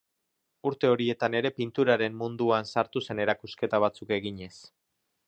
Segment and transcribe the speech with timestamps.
[0.69, 4.53] Urte horietan ere pinturaren munduan sartu zen erakusketa batzuk eginez.